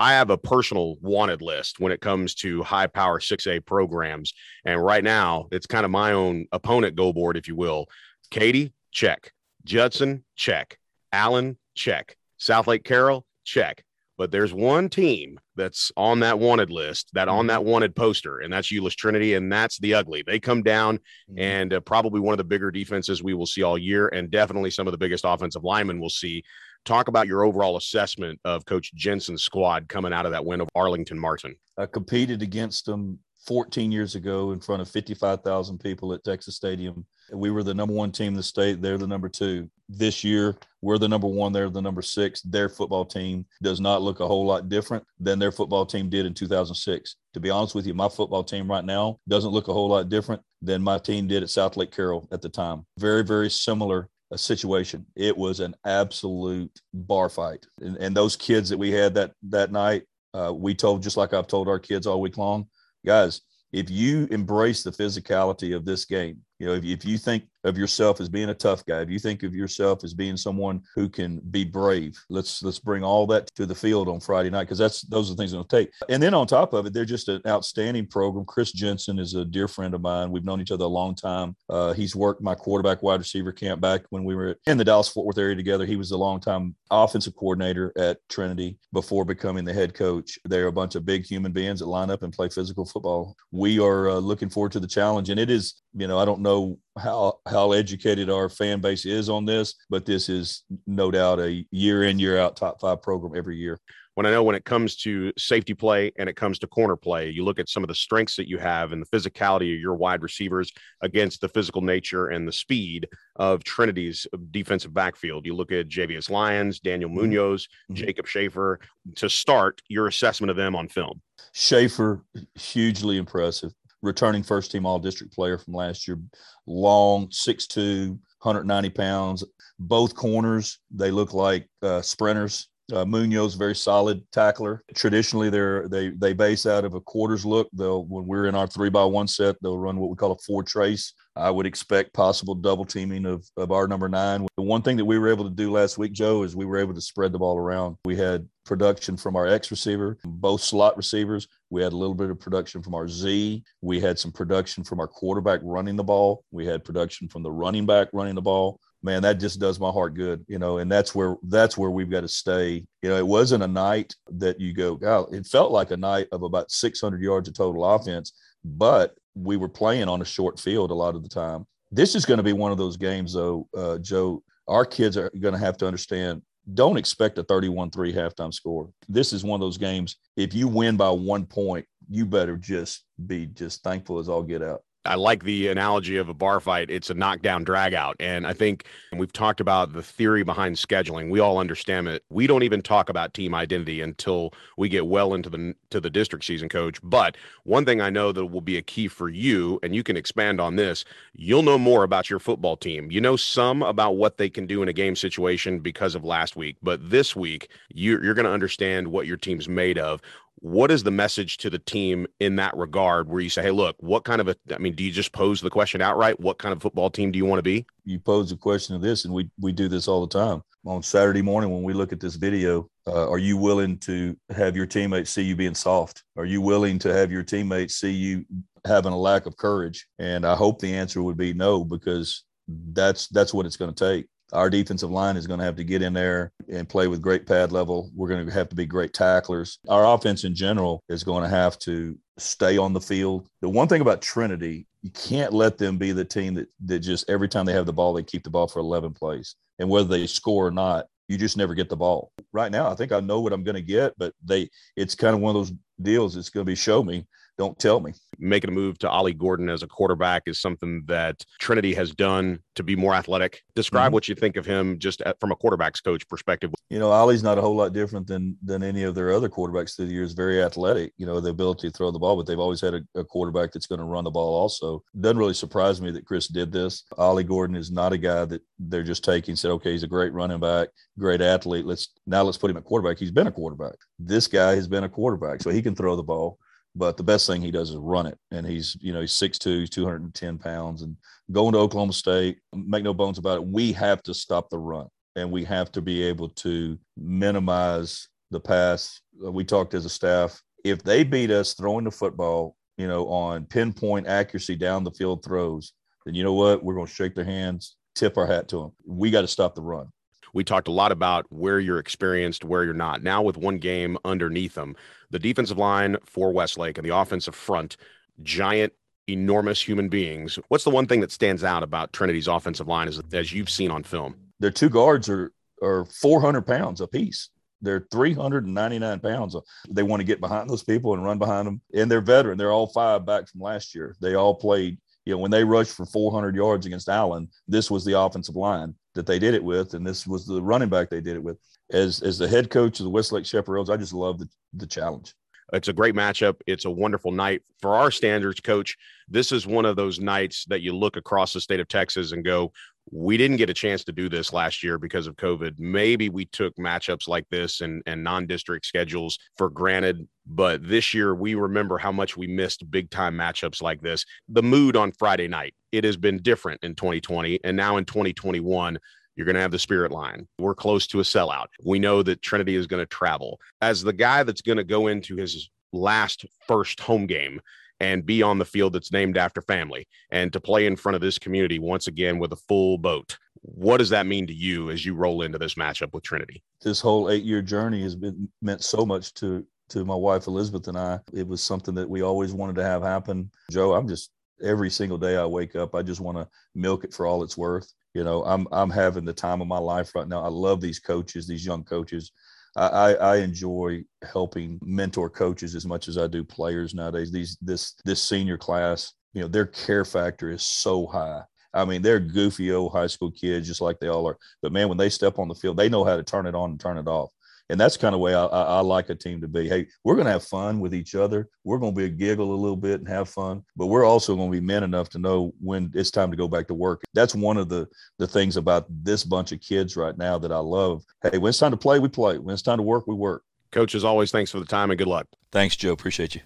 I 0.02 0.14
have 0.14 0.32
a 0.32 0.38
personal 0.38 0.96
wanted 1.00 1.44
list 1.44 1.80
when 1.80 1.92
it 1.92 2.02
comes 2.02 2.34
to 2.36 2.64
high 2.64 2.88
power 2.88 3.20
6A 3.20 3.64
programs, 3.68 4.34
and 4.66 4.84
right 4.84 5.04
now 5.04 5.48
it's 5.52 5.68
kind 5.68 5.86
of 5.86 5.92
my 5.92 6.14
own 6.14 6.48
opponent 6.52 6.96
goal 6.96 7.14
board, 7.14 7.38
if 7.38 7.48
you 7.48 7.56
will. 7.56 7.86
Katie, 8.32 8.74
check. 8.90 9.32
Judson, 9.64 10.24
check. 10.36 10.80
Allen, 11.14 11.56
check. 11.76 12.18
Southlake 12.40 12.84
Carroll, 12.84 13.28
check. 13.44 13.84
But 14.18 14.32
there's 14.32 14.52
one 14.52 14.90
team 14.90 15.40
that's 15.56 15.92
on 15.96 16.22
that 16.22 16.40
wanted 16.40 16.72
list, 16.72 17.12
that 17.14 17.28
on 17.28 17.46
that 17.48 17.64
wanted 17.64 17.96
poster, 17.96 18.40
and 18.40 18.52
that's 18.52 18.72
Euless 18.72 18.96
Trinity, 18.96 19.36
and 19.36 19.52
that's 19.52 19.78
the 19.78 19.94
ugly. 19.94 20.24
They 20.26 20.40
come 20.40 20.64
down 20.64 20.98
mm-hmm. 20.98 21.38
and 21.38 21.74
uh, 21.74 21.80
probably 21.80 22.22
one 22.22 22.34
of 22.34 22.40
the 22.40 22.44
bigger 22.44 22.72
defenses 22.72 23.22
we 23.22 23.36
will 23.36 23.46
see 23.46 23.62
all 23.62 23.78
year, 23.78 24.08
and 24.08 24.32
definitely 24.32 24.72
some 24.72 24.88
of 24.88 24.94
the 24.94 24.98
biggest 24.98 25.26
offensive 25.28 25.64
linemen 25.64 26.00
we'll 26.00 26.10
see. 26.10 26.44
Talk 26.86 27.08
about 27.08 27.28
your 27.28 27.44
overall 27.44 27.78
assessment 27.78 28.40
of 28.44 28.66
Coach 28.66 28.94
Jensen's 28.96 29.44
squad 29.44 29.88
coming 29.88 30.14
out 30.14 30.26
of 30.26 30.32
that 30.32 30.46
win 30.46 30.62
of 30.62 30.70
Arlington 30.76 31.20
Martin. 31.20 31.56
I 31.78 31.86
competed 31.86 32.42
against 32.42 32.86
them 32.86 33.20
14 33.46 33.92
years 33.92 34.16
ago 34.16 34.52
in 34.52 34.60
front 34.60 34.82
of 34.82 34.90
55,000 34.90 35.80
people 35.80 36.14
at 36.14 36.24
Texas 36.24 36.56
Stadium. 36.56 37.06
We 37.32 37.50
were 37.50 37.64
the 37.64 37.74
number 37.74 37.94
one 37.94 38.12
team 38.12 38.30
in 38.30 38.34
the 38.36 38.44
state. 38.44 38.82
They're 38.82 38.98
the 38.98 39.08
number 39.08 39.30
two. 39.30 39.70
This 39.90 40.24
year, 40.24 40.58
we're 40.82 40.98
the 40.98 41.08
number 41.08 41.28
one. 41.28 41.52
They're 41.54 41.70
the 41.70 41.82
number 41.82 42.02
six. 42.02 42.42
Their 42.42 42.70
football 42.70 43.06
team 43.06 43.46
does 43.62 43.80
not 43.80 44.02
look 44.02 44.20
a 44.20 44.28
whole 44.28 44.46
lot 44.46 44.70
different 44.70 45.04
than 45.20 45.40
their 45.40 45.52
football 45.52 45.86
team 45.86 46.10
did 46.10 46.26
in 46.26 46.34
2006. 46.34 47.16
To 47.34 47.40
be 47.40 47.50
honest 47.50 47.74
with 47.74 47.88
you, 47.88 47.94
my 47.94 48.10
football 48.10 48.44
team 48.44 48.70
right 48.70 48.86
now 48.86 49.20
doesn't 49.28 49.52
look 49.52 49.68
a 49.68 49.74
whole 49.74 49.90
lot 49.90 50.10
different 50.10 50.42
than 50.62 50.84
my 50.84 50.98
team 50.98 51.28
did 51.28 51.44
at 51.44 51.50
Southlake 51.50 51.92
Carroll 51.92 52.28
at 52.32 52.42
the 52.42 52.50
time. 52.50 52.86
Very, 52.98 53.24
very 53.24 53.50
similar 53.50 54.10
a 54.32 54.38
situation. 54.38 55.06
It 55.16 55.38
was 55.38 55.60
an 55.60 55.76
absolute 55.86 56.72
bar 56.94 57.30
fight. 57.30 57.66
And, 57.82 57.98
and 57.98 58.16
those 58.16 58.36
kids 58.36 58.70
that 58.70 58.78
we 58.78 58.92
had 58.92 59.14
that 59.16 59.34
that 59.50 59.72
night, 59.72 60.04
uh, 60.34 60.54
we 60.54 60.74
told 60.74 61.04
just 61.04 61.18
like 61.18 61.34
I've 61.34 61.48
told 61.48 61.68
our 61.68 61.80
kids 61.80 62.08
all 62.08 62.22
week 62.22 62.38
long, 62.38 62.68
guys, 63.06 63.42
if 63.74 63.90
you 63.90 64.28
embrace 64.32 64.84
the 64.84 64.92
physicality 64.92 65.76
of 65.76 65.86
this 65.86 66.06
game, 66.06 66.40
you 66.62 66.68
know, 66.68 66.74
if, 66.74 66.86
if 66.86 67.04
you 67.06 67.18
think 67.18 67.46
of 67.64 67.76
yourself 67.76 68.22
as 68.22 68.30
being 68.30 68.50
a 68.50 68.54
tough 68.54 68.86
guy, 68.86 69.02
if 69.02 69.10
you 69.10 69.18
think 69.18 69.42
of 69.42 69.56
yourself 69.56 70.04
as 70.04 70.14
being 70.14 70.38
someone 70.38 70.80
who 70.94 71.10
can 71.10 71.40
be 71.50 71.64
brave, 71.64 72.16
let's 72.30 72.62
let's 72.62 72.78
bring 72.78 73.04
all 73.04 73.26
that 73.28 73.48
to 73.56 73.66
the 73.66 73.74
field 73.74 74.08
on 74.08 74.20
Friday 74.20 74.52
night 74.52 74.66
because 74.66 74.78
that's 74.78 75.02
those 75.02 75.30
are 75.30 75.34
the 75.34 75.38
things 75.38 75.54
it'll 75.54 75.66
take. 75.66 75.90
And 76.08 76.22
then 76.22 76.36
on 76.36 76.46
top 76.46 76.74
of 76.74 76.86
it, 76.86 76.94
they're 76.94 77.04
just 77.04 77.30
an 77.30 77.42
outstanding 77.48 78.06
program. 78.06 78.46
Chris 78.46 78.72
Jensen 78.72 79.18
is 79.18 79.34
a 79.34 79.44
dear 79.44 79.68
friend 79.68 79.96
of 79.96 80.02
mine. 80.02 80.30
We've 80.30 80.44
known 80.44 80.62
each 80.62 80.72
other 80.72 80.86
a 80.86 80.88
long 80.88 81.16
time. 81.16 81.56
Uh, 81.68 81.94
he's 81.94 82.16
worked 82.16 82.44
my 82.44 82.54
quarterback 82.54 83.02
wide 83.02 83.20
receiver 83.20 83.52
camp 83.52 83.82
back 83.82 84.04
when 84.12 84.24
we 84.24 84.36
were 84.36 84.56
in 84.68 84.78
the 84.78 84.86
Dallas 84.86 85.08
Fort 85.10 85.26
Worth 85.26 85.40
area 85.40 85.56
together. 85.56 85.88
He 85.88 85.96
was 85.96 86.12
a 86.12 86.18
long 86.18 86.42
time 86.42 86.76
offensive 86.92 87.36
coordinator 87.36 87.92
at 87.98 88.20
Trinity 88.30 88.78
before 88.94 89.26
becoming 89.26 89.66
the 89.66 89.74
head 89.74 89.96
coach. 89.96 90.38
They're 90.46 90.68
a 90.68 90.72
bunch 90.72 90.94
of 90.94 91.06
big 91.06 91.26
human 91.26 91.54
beings 91.54 91.80
that 91.80 91.88
line 91.88 92.12
up 92.12 92.22
and 92.22 92.32
play 92.32 92.50
physical 92.50 92.86
football. 92.86 93.36
We 93.50 93.80
are 93.80 94.12
uh, 94.12 94.20
looking 94.20 94.50
forward 94.50 94.74
to 94.74 94.80
the 94.80 94.88
challenge, 94.88 95.30
and 95.32 95.40
it 95.40 95.50
is 95.50 95.82
you 95.94 96.08
know 96.08 96.18
I 96.18 96.26
don't 96.26 96.42
know 96.42 96.78
how 96.98 97.40
how 97.48 97.72
educated 97.72 98.30
our 98.30 98.50
fan 98.50 98.80
base 98.80 99.06
is 99.06 99.30
on 99.30 99.46
this, 99.46 99.76
but 99.90 100.06
this 100.06 100.30
is 100.30 100.64
no 100.88 101.12
doubt 101.12 101.40
a 101.40 101.66
year 101.72 102.04
in 102.04 102.20
year 102.20 102.38
out 102.38 102.56
top 102.56 102.80
five 102.82 103.02
program 103.02 103.36
every 103.36 103.58
year. 103.58 103.80
When 104.16 104.26
I 104.26 104.32
know 104.32 104.44
when 104.44 104.56
it 104.56 104.66
comes 104.66 104.98
to 104.98 105.32
safety 105.38 105.74
play 105.74 106.12
and 106.18 106.28
it 106.28 106.36
comes 106.36 106.60
to 106.60 106.68
corner 106.68 106.98
play, 106.98 107.30
you 107.30 107.46
look 107.46 107.60
at 107.60 107.70
some 107.70 107.82
of 107.82 107.88
the 107.88 107.96
strengths 107.96 108.36
that 108.36 108.50
you 108.50 108.58
have 108.58 108.92
and 108.92 109.02
the 109.02 109.18
physicality 109.18 109.74
of 109.74 109.80
your 109.80 109.96
wide 109.96 110.22
receivers 110.22 110.70
against 111.02 111.40
the 111.40 111.48
physical 111.48 111.82
nature 111.82 112.28
and 112.28 112.46
the 112.46 112.52
speed 112.52 113.08
of 113.38 113.64
Trinity's 113.64 114.28
defensive 114.52 114.94
backfield. 114.94 115.46
You 115.46 115.56
look 115.56 115.72
at 115.72 115.88
Javius 115.88 116.30
Lyons, 116.30 116.82
Daniel 116.82 117.10
mm-hmm. 117.10 117.22
Munoz, 117.22 117.66
mm-hmm. 117.66 117.94
Jacob 117.96 118.28
Schaefer. 118.28 118.80
To 119.16 119.30
start, 119.30 119.82
your 119.88 120.08
assessment 120.08 120.52
of 120.52 120.58
them 120.58 120.76
on 120.76 120.90
film. 120.90 121.22
Schaefer, 121.54 122.24
hugely 122.56 123.18
impressive 123.18 123.72
returning 124.02 124.44
first 124.44 124.72
team 124.72 124.86
all 124.86 125.00
district 125.00 125.34
player 125.34 125.58
from 125.58 125.74
last 125.74 126.08
year. 126.08 126.20
Long, 126.66 127.28
6'2, 127.28 128.10
190 128.10 128.90
pounds. 128.90 129.44
Both 129.80 130.16
corners, 130.16 130.80
they 130.90 131.12
look 131.12 131.34
like 131.34 131.70
uh, 131.82 132.02
sprinters. 132.02 132.68
Uh, 132.92 133.06
Munoz, 133.06 133.56
very 133.56 133.76
solid 133.76 134.24
tackler. 134.32 134.84
Traditionally, 134.94 135.50
they're 135.50 135.88
they 135.88 136.10
they 136.10 136.34
base 136.34 136.66
out 136.66 136.86
of 136.86 136.94
a 136.94 137.02
quarters 137.02 137.46
look. 137.46 137.70
They'll 137.74 138.06
when 138.06 138.26
we're 138.26 138.48
in 138.48 138.56
our 138.56 138.68
three 138.68 138.90
by 138.90 139.06
one 139.06 139.28
set, 139.28 139.56
they'll 139.62 139.78
run 139.78 139.98
what 139.98 140.10
we 140.10 140.16
call 140.16 140.32
a 140.32 140.38
four 140.38 140.64
trace. 140.64 141.14
I 141.36 141.50
would 141.50 141.66
expect 141.66 142.14
possible 142.14 142.56
double 142.56 142.84
teaming 142.84 143.26
of, 143.26 143.48
of 143.56 143.72
our 143.72 143.88
number 143.88 144.10
nine. 144.10 144.46
The 144.58 144.64
one 144.64 144.82
thing 144.82 144.98
that 144.98 145.06
we 145.06 145.18
were 145.18 145.30
able 145.30 145.46
to 145.46 145.56
do 145.56 145.72
last 145.72 145.98
week, 145.98 146.12
Joe, 146.12 146.44
is 146.44 146.56
we 146.58 146.66
were 146.66 146.78
able 146.78 146.94
to 146.94 147.02
spread 147.02 147.32
the 147.32 147.40
ball 147.40 147.58
around. 147.58 147.96
We 148.04 148.18
had 148.18 148.50
production 148.66 149.16
from 149.16 149.38
our 149.38 149.48
X 149.48 149.72
receiver, 149.72 150.18
both 150.26 150.62
slot 150.62 150.98
receivers. 150.98 151.48
We 151.70 151.82
had 151.82 151.94
a 151.94 151.98
little 151.98 152.16
bit 152.16 152.30
of 152.30 152.40
production 152.40 152.84
from 152.84 152.96
our 152.96 153.08
Z. 153.08 153.64
We 153.82 154.02
had 154.02 154.20
some 154.20 154.34
production 154.34 154.84
from 154.84 155.00
our 155.00 155.08
quarterback 155.08 155.62
running 155.64 155.96
the 155.96 156.04
ball. 156.04 156.44
We 156.52 156.66
had 156.66 156.84
production 156.84 157.30
from 157.30 157.44
the 157.44 157.52
running 157.52 157.86
back 157.86 158.10
running 158.12 158.36
the 158.36 158.42
ball. 158.42 158.80
Man, 159.04 159.24
that 159.24 159.40
just 159.40 159.60
does 159.60 159.80
my 159.80 159.90
heart 159.90 160.14
good, 160.14 160.46
you 160.48 160.60
know, 160.60 160.78
and 160.78 160.92
that's 160.92 161.16
where 161.16 161.36
that's 161.44 161.78
where 161.78 161.90
we've 161.90 162.10
got 162.10 162.22
to 162.22 162.28
stay. 162.28 162.86
You 163.02 163.10
know, 163.10 163.18
it 163.18 163.26
wasn't 163.26 163.64
a 163.64 163.68
night 163.68 164.16
that 164.30 164.60
you 164.60 164.74
go, 164.74 165.00
it 165.32 165.46
felt 165.48 165.72
like 165.72 165.92
a 165.92 165.98
night 165.98 166.28
of 166.32 166.44
about 166.44 166.72
600 166.72 167.22
yards 167.22 167.50
of 167.50 167.56
total 167.56 167.84
offense, 167.84 168.34
but 168.64 169.16
we 169.34 169.58
were 169.58 169.70
playing 169.70 170.08
on 170.08 170.22
a 170.22 170.26
short 170.26 170.60
field 170.60 170.92
a 170.92 170.96
lot 170.96 171.16
of 171.16 171.24
the 171.24 171.30
time. 171.30 171.66
This 171.92 172.16
is 172.16 172.26
going 172.26 172.38
to 172.38 172.44
be 172.44 172.54
one 172.54 172.72
of 172.72 172.78
those 172.78 172.98
games, 172.98 173.34
though, 173.34 173.68
uh, 173.76 173.98
Joe. 173.98 174.44
Our 174.68 174.86
kids 174.86 175.18
are 175.18 175.32
going 175.40 175.54
to 175.54 175.60
have 175.60 175.78
to 175.78 175.88
understand 175.88 176.42
don't 176.74 176.98
expect 176.98 177.38
a 177.38 177.44
31 177.44 177.90
3 177.90 178.14
halftime 178.14 178.54
score. 178.54 178.90
This 179.10 179.34
is 179.34 179.44
one 179.44 179.60
of 179.60 179.66
those 179.66 179.78
games. 179.78 180.18
If 180.38 180.54
you 180.54 180.68
win 180.68 180.98
by 180.98 181.10
one 181.10 181.46
point, 181.46 181.86
you 182.10 182.26
better 182.26 182.58
just 182.58 183.04
be 183.26 183.48
just 183.48 183.84
thankful 183.84 184.20
as 184.20 184.30
all 184.30 184.44
get 184.44 184.62
out. 184.62 184.84
I 185.06 185.16
like 185.16 185.44
the 185.44 185.68
analogy 185.68 186.18
of 186.18 186.30
a 186.30 186.34
bar 186.34 186.60
fight. 186.60 186.92
It's 186.92 187.10
a 187.10 187.16
knockdown 187.16 187.64
drag 187.64 187.96
out. 187.96 188.16
And 188.20 188.46
I 188.46 188.54
think 188.54 188.86
we've 189.18 189.34
talked 189.34 189.60
about 189.60 189.94
the 189.94 190.04
theory 190.04 190.44
behind 190.44 190.76
scheduling. 190.76 191.32
We 191.32 191.40
all 191.40 191.58
understand 191.58 192.08
it. 192.08 192.24
We 192.30 192.46
don't 192.46 192.62
even 192.62 192.84
talk 192.84 193.10
about 193.10 193.34
team 193.34 193.56
identity 193.56 194.02
until 194.02 194.54
we 194.78 194.90
get 194.90 195.08
well 195.08 195.34
into 195.34 195.50
the 195.50 195.74
to 195.90 196.00
the 196.00 196.10
district 196.10 196.46
season 196.46 196.70
coach. 196.70 197.00
But 197.02 197.36
one 197.64 197.84
thing 197.84 198.00
I 198.00 198.12
know 198.12 198.32
that 198.32 198.46
will 198.46 198.62
be 198.62 198.78
a 198.78 198.82
key 198.84 199.08
for 199.08 199.28
you, 199.28 199.80
and 199.82 199.96
you 199.96 200.04
can 200.04 200.18
expand 200.18 200.62
on 200.62 200.76
this, 200.76 201.04
you'll 201.34 201.64
know 201.64 201.80
more 201.80 202.04
about 202.04 202.30
your 202.30 202.40
football 202.40 202.78
team. 202.78 203.10
You 203.10 203.22
know 203.22 203.36
some 203.36 203.82
about 203.82 204.18
what 204.18 204.38
they 204.38 204.50
can 204.50 204.68
do 204.68 204.84
in 204.84 204.90
a 204.90 204.94
game 204.94 205.16
situation 205.16 205.80
because 205.80 206.14
of 206.14 206.24
last 206.24 206.56
week. 206.56 206.78
But 206.84 207.10
this 207.10 207.36
week, 207.36 207.70
you're, 207.94 208.24
you're 208.24 208.36
going 208.36 208.46
to 208.46 208.52
understand 208.52 209.08
what 209.08 209.26
your 209.26 209.38
team's 209.38 209.68
made 209.68 209.98
of 209.98 210.22
what 210.62 210.92
is 210.92 211.02
the 211.04 211.12
message 211.12 211.58
to 211.58 211.72
the 211.72 211.80
team 211.80 212.28
in 212.40 212.56
that 212.56 212.76
regard 212.78 213.28
where 213.28 213.42
you 213.42 213.50
say 213.50 213.64
hey 213.64 213.72
look 213.72 213.96
what 214.00 214.24
kind 214.24 214.40
of 214.40 214.48
a 214.48 214.56
i 214.74 214.78
mean 214.78 214.94
do 214.94 215.04
you 215.04 215.12
just 215.12 215.34
pose 215.34 215.60
the 215.60 215.70
question 215.70 216.02
outright? 216.02 216.40
What 216.40 216.60
kind 216.60 216.72
of 216.72 216.82
football 216.82 217.10
team 217.10 217.32
do 217.32 217.38
you 217.38 217.46
want 217.46 217.58
to 217.58 217.64
be? 217.64 217.86
You 218.06 218.20
pose 218.20 218.52
the 218.52 218.58
question 218.58 218.96
of 218.96 219.02
this 219.02 219.26
and 219.26 219.34
we 219.34 219.50
we 219.60 219.72
do 219.72 219.88
this 219.88 220.08
all 220.08 220.26
the 220.26 220.40
time. 220.40 220.62
On 220.86 221.02
saturday 221.02 221.42
morning 221.42 221.72
when 221.72 221.84
we 221.84 221.94
look 221.94 222.14
at 222.14 222.20
this 222.20 222.36
video 222.36 222.88
uh, 223.08 223.30
are 223.30 223.40
you 223.40 223.58
willing 223.58 223.98
to 224.00 224.38
have 224.56 224.76
your 224.76 224.86
teammates 224.86 225.32
see 225.32 225.42
you 225.42 225.56
being 225.56 225.76
soft? 225.76 226.24
Are 226.38 226.46
you 226.46 226.62
willing 226.62 227.00
to 227.00 227.14
have 227.14 227.32
your 227.32 227.44
teammates 227.44 227.96
see 227.96 228.12
you 228.12 228.46
having 228.86 229.14
a 229.14 229.18
lack 229.18 229.48
of 229.48 229.58
courage? 229.58 230.08
And 230.20 230.46
i 230.46 230.56
hope 230.56 230.80
the 230.80 230.94
answer 230.94 231.24
would 231.24 231.38
be 231.38 231.54
no 231.54 231.84
because 231.84 232.44
that's 232.68 233.28
that's 233.30 233.54
what 233.54 233.66
it's 233.66 233.78
going 233.78 233.94
to 233.94 234.14
take 234.14 234.28
our 234.54 234.70
defensive 234.70 235.12
line 235.12 235.38
is 235.38 235.48
going 235.48 235.60
to 235.60 235.66
have 235.66 235.76
to 235.78 235.84
get 235.84 236.02
in 236.02 236.14
there 236.14 236.52
and 236.70 236.88
play 236.88 237.08
with 237.08 237.22
great 237.22 237.46
pad 237.46 237.72
level. 237.72 238.12
We're 238.16 238.28
going 238.28 238.46
to 238.46 238.52
have 238.52 238.70
to 238.70 238.76
be 238.76 238.86
great 238.86 239.14
tacklers. 239.14 239.80
Our 239.88 240.06
offense 240.06 240.44
in 240.44 240.56
general 240.56 241.04
is 241.10 241.24
going 241.24 241.44
to 241.44 241.50
have 241.50 241.78
to 241.80 242.18
stay 242.38 242.78
on 242.78 242.94
the 242.94 243.02
field. 243.02 243.48
The 243.62 243.70
one 243.70 243.88
thing 243.88 244.02
about 244.02 244.22
Trinity, 244.22 244.88
you 245.02 245.12
can't 245.12 245.54
let 245.54 245.78
them 245.78 245.98
be 245.98 246.12
the 246.12 246.26
team 246.26 246.54
that, 246.56 246.68
that 246.86 247.00
just 247.00 247.30
every 247.30 247.48
time 247.48 247.66
they 247.66 247.74
have 247.74 247.86
the 247.86 247.94
ball, 247.94 248.14
they 248.14 248.24
keep 248.24 248.44
the 248.44 248.50
ball 248.50 248.68
for 248.68 248.80
11 248.80 249.14
plays. 249.14 249.56
And 249.80 249.90
whether 249.90 250.08
they 250.08 250.28
score 250.28 250.68
or 250.68 250.72
not, 250.72 251.06
you 251.28 251.38
just 251.38 251.58
never 251.58 251.74
get 251.74 251.88
the 251.88 251.96
ball. 251.96 252.32
Right 252.52 252.72
now, 252.72 252.92
I 252.92 252.96
think 252.96 253.12
I 253.12 253.22
know 253.22 253.40
what 253.40 253.54
I'm 253.54 253.64
going 253.64 253.76
to 253.76 253.82
get, 253.82 254.14
but 254.18 254.34
they 254.44 254.70
it's 254.98 255.16
kind 255.16 255.34
of 255.34 255.40
one 255.40 255.56
of 255.56 255.62
those 255.62 255.78
deals. 256.02 256.36
It's 256.36 256.50
going 256.50 256.66
to 256.66 256.70
be 256.70 256.76
show 256.76 257.02
me 257.04 257.26
don't 257.62 257.78
tell 257.78 258.00
me. 258.00 258.12
Making 258.40 258.72
a 258.72 258.74
move 258.74 258.98
to 259.00 259.10
Ollie 259.10 259.36
Gordon 259.36 259.70
as 259.70 259.84
a 259.84 259.88
quarterback 259.88 260.44
is 260.48 260.60
something 260.60 261.04
that 261.06 261.46
Trinity 261.60 261.94
has 261.94 262.10
done 262.10 262.58
to 262.74 262.82
be 262.82 262.96
more 262.96 263.14
athletic. 263.14 263.62
Describe 263.76 264.06
mm-hmm. 264.06 264.14
what 264.16 264.28
you 264.28 264.34
think 264.34 264.58
of 264.58 264.66
him 264.66 264.98
just 264.98 265.22
at, 265.22 265.40
from 265.40 265.52
a 265.52 265.56
quarterback's 265.56 266.02
coach 266.02 266.28
perspective. 266.28 266.74
You 266.90 266.98
know, 266.98 267.12
Ollie's 267.12 267.44
not 267.44 267.60
a 267.60 267.62
whole 267.62 267.76
lot 267.76 267.94
different 267.94 268.26
than 268.26 268.58
than 268.64 268.82
any 268.82 269.04
of 269.04 269.14
their 269.14 269.32
other 269.32 269.48
quarterbacks 269.48 269.96
through 269.96 270.08
the 270.08 270.14
years. 270.14 270.34
Very 270.34 270.64
athletic, 270.64 271.14
you 271.18 271.28
know, 271.28 271.40
the 271.40 271.52
ability 271.52 271.92
to 271.92 271.96
throw 271.96 272.10
the 272.10 272.18
ball, 272.18 272.36
but 272.36 272.48
they've 272.48 272.58
always 272.58 272.82
had 272.82 272.96
a, 272.96 273.02
a 273.14 273.24
quarterback 273.24 273.72
that's 273.72 273.86
going 273.86 274.00
to 274.00 274.06
run 274.06 274.24
the 274.24 274.32
ball 274.32 274.60
also. 274.60 275.04
Doesn't 275.20 275.38
really 275.38 275.54
surprise 275.54 276.02
me 276.02 276.10
that 276.10 276.26
Chris 276.26 276.48
did 276.48 276.72
this. 276.72 277.04
Ollie 277.20 277.44
Gordon 277.44 277.76
is 277.76 277.92
not 277.92 278.12
a 278.12 278.18
guy 278.18 278.46
that 278.46 278.64
they're 278.80 279.04
just 279.04 279.24
taking, 279.24 279.56
said, 279.56 279.70
okay, 279.70 279.92
he's 279.92 280.02
a 280.02 280.08
great 280.08 280.34
running 280.34 280.60
back, 280.60 280.88
great 281.20 281.42
athlete. 281.42 281.86
Let's 281.86 282.08
now 282.26 282.42
let's 282.42 282.58
put 282.58 282.72
him 282.72 282.78
at 282.78 282.86
quarterback. 282.86 283.20
He's 283.20 283.30
been 283.30 283.46
a 283.46 283.52
quarterback. 283.52 283.98
This 284.18 284.48
guy 284.48 284.74
has 284.74 284.88
been 284.88 285.04
a 285.04 285.10
quarterback, 285.10 285.62
so 285.62 285.70
he 285.70 285.84
can 285.84 285.94
throw 285.94 286.16
the 286.16 286.24
ball 286.24 286.58
But 286.96 287.16
the 287.16 287.24
best 287.24 287.48
thing 287.48 287.62
he 287.62 287.72
does 287.72 287.90
is 287.90 287.98
run 287.98 288.26
it. 288.26 288.38
And 288.52 288.66
he's, 288.66 288.98
you 289.00 289.14
know, 289.14 289.22
he's 289.22 289.34
6'2, 289.34 289.90
210 289.90 290.58
pounds. 290.58 291.04
And 291.04 291.16
going 291.52 291.74
to 291.74 291.80
Oklahoma 291.80 292.14
State, 292.14 292.60
make 292.74 293.04
no 293.04 293.14
bones 293.14 293.38
about 293.38 293.58
it, 293.58 293.66
we 293.66 293.94
have 293.94 294.22
to 294.24 294.34
stop 294.34 294.70
the 294.70 294.78
run 294.78 295.08
and 295.36 295.52
we 295.52 295.64
have 295.64 295.92
to 295.94 296.02
be 296.02 296.22
able 296.24 296.50
to 296.50 297.00
minimize 297.18 298.28
the 298.50 298.60
pass. 298.60 299.22
Uh, 299.44 299.52
we 299.52 299.64
talked 299.64 299.94
as 299.94 300.06
a 300.06 300.10
staff. 300.10 300.62
If 300.84 301.04
they 301.04 301.24
beat 301.24 301.52
us 301.52 301.74
throwing 301.74 302.04
the 302.04 302.12
football, 302.12 302.76
you 302.98 303.08
know, 303.08 303.28
on 303.30 303.66
pinpoint 303.66 304.28
accuracy 304.28 304.76
down 304.76 305.04
the 305.04 305.12
field 305.12 305.44
throws, 305.44 305.94
then 306.26 306.36
you 306.36 306.44
know 306.44 306.54
what? 306.54 306.84
We're 306.84 306.96
going 306.96 307.08
to 307.08 307.14
shake 307.14 307.36
their 307.36 307.46
hands, 307.46 307.96
tip 308.16 308.38
our 308.38 308.46
hat 308.46 308.68
to 308.70 308.78
them. 308.78 308.92
We 309.06 309.32
got 309.32 309.42
to 309.42 309.48
stop 309.48 309.76
the 309.76 309.82
run. 309.82 310.08
We 310.54 310.64
talked 310.66 310.90
a 310.90 310.92
lot 310.92 311.14
about 311.14 311.46
where 311.50 311.80
you're 311.80 312.00
experienced, 312.00 312.66
where 312.66 312.84
you're 312.84 312.94
not. 312.94 313.24
Now, 313.24 313.42
with 313.42 313.56
one 313.56 313.78
game 313.78 314.18
underneath 314.26 314.76
them, 314.76 314.96
the 315.32 315.40
defensive 315.40 315.78
line 315.78 316.18
for 316.26 316.52
Westlake 316.52 316.98
and 316.98 317.06
the 317.06 317.16
offensive 317.16 317.56
front, 317.56 317.98
giant, 318.44 318.94
enormous 319.28 319.82
human 319.82 320.10
beings. 320.10 320.60
What's 320.68 320.84
the 320.84 320.90
one 320.90 321.08
thing 321.08 321.22
that 321.22 321.32
stands 321.32 321.64
out 321.64 321.84
about 321.84 322.14
Trinity's 322.14 322.48
offensive 322.48 322.88
line 322.88 323.08
as, 323.08 323.22
as 323.34 323.52
you've 323.52 323.70
seen 323.70 323.92
on 323.92 324.04
film? 324.04 324.36
Their 324.60 324.72
two 324.72 324.90
guards 324.90 325.30
are, 325.30 325.52
are 325.82 326.06
400 326.06 326.62
pounds 326.62 327.02
apiece. 327.02 327.50
They're 327.82 328.06
399 328.12 329.20
pounds. 329.22 329.56
They 329.90 330.04
want 330.04 330.20
to 330.20 330.26
get 330.26 330.40
behind 330.40 330.70
those 330.70 330.84
people 330.84 331.16
and 331.16 331.24
run 331.24 331.40
behind 331.40 331.66
them. 331.66 331.82
And 331.96 332.12
they're 332.12 332.22
veteran. 332.22 332.58
They're 332.58 332.72
all 332.72 332.88
five 332.88 333.26
back 333.26 333.48
from 333.48 333.62
last 333.62 333.96
year. 333.96 334.16
They 334.22 334.36
all 334.36 334.54
played 334.54 335.00
you 335.26 335.34
know, 335.34 335.38
when 335.38 335.52
they 335.52 335.64
rushed 335.64 335.96
for 335.96 336.06
400 336.06 336.56
yards 336.56 336.86
against 336.86 337.10
Allen, 337.10 337.50
this 337.68 337.92
was 337.92 338.04
the 338.04 338.20
offensive 338.20 338.56
line 338.56 338.96
that 339.14 339.26
they 339.26 339.40
did 339.40 339.54
it 339.54 339.64
with, 339.64 339.94
and 339.94 340.06
this 340.06 340.26
was 340.26 340.46
the 340.48 340.62
running 340.62 340.90
back 340.90 341.10
they 341.10 341.22
did 341.22 341.36
it 341.36 341.44
with. 341.44 341.58
As 341.92 342.22
as 342.22 342.38
the 342.38 342.48
head 342.48 342.70
coach 342.70 343.00
of 343.00 343.04
the 343.04 343.10
Westlake 343.10 343.44
Chaparrals, 343.44 343.90
I 343.90 343.98
just 343.98 344.14
love 344.14 344.40
the, 344.40 344.50
the 344.74 344.88
challenge. 344.88 345.34
It's 345.74 345.88
a 345.88 345.94
great 345.94 346.16
matchup. 346.16 346.56
It's 346.68 346.86
a 346.86 346.90
wonderful 346.90 347.32
night 347.32 347.62
for 347.82 347.96
our 347.96 348.12
standards, 348.12 348.60
coach. 348.60 348.98
This 349.30 349.52
is 349.52 349.66
one 349.66 349.86
of 349.86 349.96
those 349.96 350.20
nights 350.20 350.66
that 350.66 350.82
you 350.82 350.94
look 350.94 351.16
across 351.16 351.54
the 351.54 351.62
state 351.62 351.80
of 351.80 351.88
Texas 351.88 352.34
and 352.34 352.44
go, 352.44 352.74
we 353.10 353.36
didn't 353.38 353.58
get 353.58 353.70
a 353.70 353.74
chance 353.74 354.04
to 354.04 354.12
do 354.12 354.30
this 354.30 354.54
last 354.54 354.84
year 354.84 354.98
because 354.98 355.28
of 355.28 355.36
COVID. 355.36 355.80
Maybe 355.80 356.30
we 356.30 356.46
took 356.46 356.76
matchups 356.76 357.28
like 357.28 357.48
this 357.50 357.82
and, 357.82 358.04
and 358.06 358.24
non 358.24 358.46
district 358.46 358.86
schedules 358.86 359.40
for 359.58 359.70
granted. 359.70 360.28
But 360.46 360.88
this 360.88 361.14
year, 361.14 361.34
we 361.34 361.56
remember 361.56 361.98
how 361.98 362.12
much 362.12 362.38
we 362.38 362.48
missed 362.48 362.90
big 362.92 363.10
time 363.10 363.36
matchups 363.36 363.82
like 363.82 364.02
this. 364.02 364.26
The 364.50 364.64
mood 364.64 364.96
on 364.96 365.12
Friday 365.14 365.48
night, 365.48 365.74
it 365.92 366.04
has 366.04 366.18
been 366.18 366.42
different 366.42 366.84
in 366.84 366.96
2020. 366.96 367.60
And 367.64 367.76
now 367.76 367.98
in 367.98 368.06
2021, 368.06 369.00
you're 369.36 369.46
going 369.46 369.56
to 369.56 369.62
have 369.62 369.72
the 369.72 369.80
spirit 369.80 370.12
line. 370.12 370.48
We're 370.60 370.76
close 370.76 371.08
to 371.08 371.20
a 371.20 371.24
sellout. 371.24 371.68
We 371.86 372.00
know 372.00 372.24
that 372.24 372.42
Trinity 372.42 372.76
is 372.76 372.88
going 372.88 373.02
to 373.02 373.08
travel. 373.08 373.60
As 373.82 374.02
the 374.02 374.14
guy 374.14 374.44
that's 374.44 374.62
going 374.62 374.78
to 374.78 374.84
go 374.84 375.08
into 375.08 375.36
his 375.36 375.70
last 375.94 376.46
first 376.68 377.00
home 377.00 377.28
game 377.28 377.62
and 378.00 378.26
be 378.26 378.42
on 378.42 378.58
the 378.58 378.66
field 378.66 378.94
that's 378.94 379.12
named 379.12 379.38
after 379.38 379.62
family 379.62 380.08
and 380.32 380.52
to 380.54 380.60
play 380.60 380.88
in 380.88 380.96
front 380.96 381.16
of 381.16 381.22
this 381.22 381.38
community 381.38 381.80
once 381.80 382.08
again 382.08 382.40
with 382.40 382.52
a 382.52 382.56
full 382.56 382.98
boat. 382.98 383.38
What 383.62 383.98
does 383.98 384.10
that 384.10 384.26
mean 384.26 384.48
to 384.48 384.54
you 384.54 384.90
as 384.90 385.06
you 385.06 385.14
roll 385.14 385.44
into 385.44 385.60
this 385.60 385.76
matchup 385.76 386.14
with 386.14 386.24
Trinity? 386.24 386.64
This 386.82 387.00
whole 387.00 387.30
eight 387.30 387.44
year 387.44 387.62
journey 387.62 388.02
has 388.02 388.16
been 388.16 388.50
meant 388.62 388.84
so 388.84 389.06
much 389.06 389.34
to 389.36 389.66
to 389.90 390.06
my 390.06 390.16
wife 390.16 390.48
Elizabeth 390.48 390.88
and 390.88 390.98
I. 390.98 391.20
It 391.34 391.48
was 391.48 391.62
something 391.62 391.94
that 391.96 392.10
we 392.10 392.22
always 392.22 392.54
wanted 392.54 392.76
to 392.78 392.84
have 392.84 393.04
happen. 393.04 393.52
Joe, 393.70 393.94
I'm 393.94 394.08
just 394.08 394.32
every 394.62 394.90
single 394.90 395.18
day 395.18 395.38
I 395.38 395.46
wake 395.46 395.76
up, 395.76 395.96
I 395.96 396.02
just 396.02 396.22
want 396.22 396.38
to 396.38 396.48
milk 396.76 397.04
it 397.04 397.14
for 397.14 397.26
all 397.26 397.44
it's 397.44 397.58
worth. 397.58 397.92
You 398.14 398.24
know, 398.24 398.44
I'm 398.44 398.68
I'm 398.72 398.90
having 398.90 399.26
the 399.26 399.34
time 399.34 399.62
of 399.62 399.68
my 399.68 399.78
life 399.78 400.14
right 400.16 400.28
now. 400.28 400.44
I 400.44 400.50
love 400.50 400.82
these 400.82 401.00
coaches, 401.00 401.48
these 401.48 401.66
young 401.66 401.84
coaches. 401.84 402.32
I, 402.76 403.16
I 403.16 403.36
enjoy 403.38 404.04
helping 404.24 404.80
mentor 404.82 405.30
coaches 405.30 405.76
as 405.76 405.86
much 405.86 406.08
as 406.08 406.18
I 406.18 406.28
do 406.28 406.42
players 406.44 406.94
nowadays. 406.94 407.32
These 407.32 407.58
this 407.62 407.96
this 408.06 408.22
senior 408.24 408.58
class, 408.58 409.14
you 409.34 409.42
know, 409.42 409.48
their 409.48 409.66
care 409.66 410.06
factor 410.06 410.52
is 410.52 410.66
so 410.66 411.06
high. 411.08 411.42
I 411.74 411.86
mean, 411.86 412.02
they're 412.02 412.20
goofy 412.20 412.72
old 412.72 412.94
high 412.94 413.08
school 413.08 413.32
kids, 413.32 413.68
just 413.68 413.82
like 413.82 414.00
they 414.00 414.08
all 414.08 414.28
are. 414.28 414.38
But 414.62 414.72
man, 414.72 414.88
when 414.90 414.98
they 414.98 415.10
step 415.10 415.38
on 415.40 415.48
the 415.48 415.56
field, 415.56 415.78
they 415.78 415.90
know 415.90 416.04
how 416.04 416.16
to 416.16 416.24
turn 416.24 416.46
it 416.48 416.56
on 416.56 416.72
and 416.72 416.80
turn 416.80 416.98
it 416.98 417.08
off 417.08 417.32
and 417.72 417.80
that's 417.80 417.96
kind 417.96 418.14
of 418.14 418.20
way 418.22 418.36
I, 418.36 418.46
I, 418.46 418.62
I, 418.64 418.80
like 418.82 419.10
a 419.10 419.16
team 419.16 419.40
to 419.42 419.48
be. 419.48 419.68
Hey, 419.68 419.88
we're 420.04 420.16
going 420.16 420.26
to 420.26 420.32
have 420.32 420.44
fun 420.44 420.82
with 420.82 420.94
each 420.94 421.16
other. 421.16 421.48
We're 421.64 421.78
going 421.78 421.96
to 421.96 421.98
be 421.98 422.06
a 422.06 422.10
giggle 422.10 422.54
a 422.54 422.56
little 422.56 422.76
bit 422.76 423.00
and 423.00 423.08
have 423.08 423.30
fun, 423.30 423.64
but 423.78 423.88
we're 423.88 424.06
also 424.06 424.36
going 424.36 424.52
to 424.52 424.60
be 424.60 424.66
men 424.66 424.84
enough 424.84 425.10
to 425.12 425.20
know 425.20 425.54
when 425.60 425.90
it's 425.96 426.12
time 426.12 426.32
to 426.32 426.38
go 426.38 426.50
back 426.50 426.68
to 426.68 426.74
work. 426.74 427.02
That's 427.14 427.34
one 427.34 427.58
of 427.58 427.70
the 427.70 427.88
the 428.20 428.28
things 428.28 428.58
about 428.58 428.86
this 428.90 429.24
bunch 429.24 429.54
of 429.54 429.62
kids 429.62 429.96
right 429.96 430.18
now 430.18 430.38
that 430.38 430.52
I 430.52 430.60
love. 430.60 431.04
Hey, 431.24 431.38
when 431.38 431.50
it's 431.50 431.60
time 431.60 431.72
to 431.72 431.78
play, 431.78 432.00
we 432.00 432.10
play. 432.10 432.38
When 432.38 432.54
it's 432.54 432.62
time 432.62 432.78
to 432.78 432.84
work, 432.84 433.08
we 433.08 433.16
work. 433.16 433.44
Coach, 433.72 433.96
as 433.96 434.04
always, 434.04 434.32
thanks 434.32 434.52
for 434.52 434.60
the 434.60 434.66
time 434.66 434.92
and 434.92 434.98
good 434.98 435.08
luck. 435.08 435.28
Thanks, 435.54 435.78
Joe. 435.78 435.94
Appreciate 435.94 436.36
you. 436.36 436.42